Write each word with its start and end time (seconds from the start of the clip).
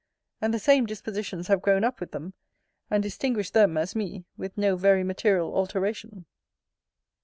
And 0.41 0.51
the 0.51 0.57
same 0.57 0.87
dispositions 0.87 1.47
have 1.47 1.61
grown 1.61 1.83
up 1.83 1.99
with 1.99 2.09
them, 2.11 2.33
and 2.89 3.03
distinguish 3.03 3.51
them 3.51 3.77
as 3.77 3.95
me, 3.95 4.25
with 4.35 4.57
no 4.57 4.75
very 4.75 5.03
material 5.03 5.55
alteration. 5.55 6.25